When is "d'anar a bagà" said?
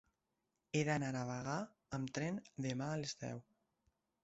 0.87-1.59